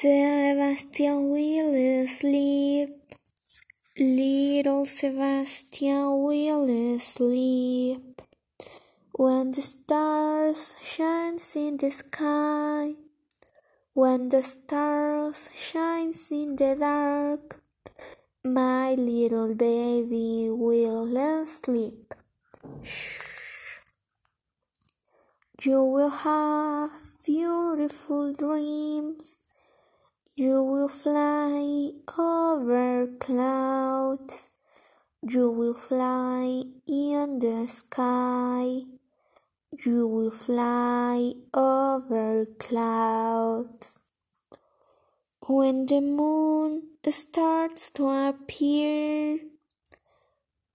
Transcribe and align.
Sebastian 0.00 1.28
will 1.28 2.06
sleep. 2.08 2.88
Little 3.98 4.86
Sebastian 4.86 6.22
will 6.24 6.98
sleep. 6.98 8.22
When 9.12 9.50
the 9.50 9.60
stars 9.60 10.74
shine 10.82 11.36
in 11.54 11.76
the 11.76 11.90
sky. 11.90 12.94
When 13.92 14.30
the 14.30 14.42
stars 14.42 15.50
shine 15.54 16.14
in 16.30 16.56
the 16.56 16.76
dark. 16.80 17.60
My 18.42 18.94
little 18.94 19.54
baby 19.54 20.48
will 20.48 21.44
sleep. 21.44 22.14
Shh. 22.82 23.76
You 25.62 25.84
will 25.84 26.08
have 26.24 26.90
beautiful 27.26 28.32
dreams. 28.32 29.40
You 30.40 30.62
will 30.64 30.88
fly 30.88 31.90
over 32.16 33.06
clouds. 33.18 34.48
You 35.20 35.50
will 35.50 35.74
fly 35.74 36.64
in 36.86 37.40
the 37.40 37.66
sky. 37.66 38.84
You 39.84 40.08
will 40.08 40.30
fly 40.30 41.34
over 41.52 42.46
clouds. 42.58 43.98
When 45.46 45.84
the 45.84 46.00
moon 46.00 46.84
starts 47.06 47.90
to 47.90 48.08
appear, 48.08 49.40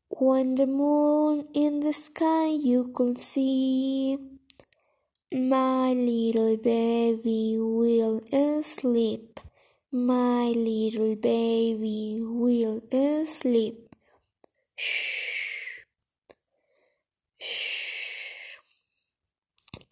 when 0.10 0.54
the 0.54 0.68
moon 0.68 1.48
in 1.56 1.80
the 1.80 1.94
sky 1.94 2.50
you 2.50 2.92
could 2.94 3.18
see, 3.18 4.20
my 5.34 5.94
little 5.94 6.56
baby 6.56 7.58
will 7.58 8.22
sleep. 8.62 9.35
My 9.96 10.52
little 10.52 11.16
baby 11.16 12.20
will 12.22 12.82
sleep. 13.26 13.96
Shh. 14.76 15.84
Shh. 17.40 18.58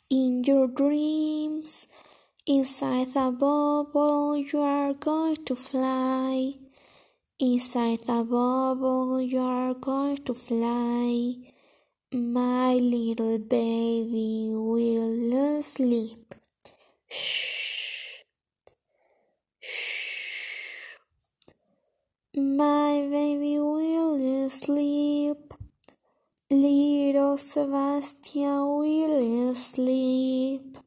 In 0.09 0.43
your 0.43 0.67
dreams, 0.67 1.87
inside 2.45 3.13
the 3.13 3.31
bubble, 3.31 4.35
you 4.35 4.59
are 4.59 4.93
going 4.93 5.37
to 5.45 5.55
fly. 5.55 6.51
Inside 7.39 8.01
the 8.01 8.25
bubble, 8.25 9.21
you 9.21 9.39
are 9.39 9.73
going 9.73 10.17
to 10.25 10.33
fly. 10.33 11.35
My 12.11 12.73
little 12.73 13.39
baby 13.39 14.51
will 14.53 15.61
sleep. 15.61 16.35
Shh. 17.09 17.53
My 22.35 23.07
baby 23.11 23.59
will 23.59 24.49
sleep. 24.49 25.53
Little 26.49 27.37
Sebastian 27.37 28.77
will 28.79 29.53
sleep. 29.53 30.77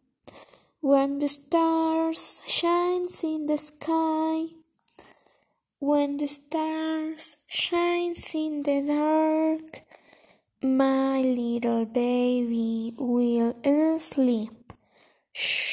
When 0.80 1.20
the 1.20 1.28
stars 1.28 2.42
shines 2.48 3.22
in 3.22 3.46
the 3.46 3.58
sky. 3.58 4.46
When 5.78 6.16
the 6.16 6.26
stars 6.26 7.36
shines 7.46 8.34
in 8.34 8.64
the 8.64 8.82
dark. 8.82 9.82
My 10.62 11.20
little 11.22 11.84
baby 11.84 12.92
will 12.98 13.54
sleep. 14.00 14.72
Shh. 15.32 15.65